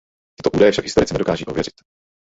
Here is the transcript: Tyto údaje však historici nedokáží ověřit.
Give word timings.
Tyto 0.37 0.49
údaje 0.57 0.71
však 0.73 0.85
historici 0.89 1.13
nedokáží 1.13 1.45
ověřit. 1.45 1.73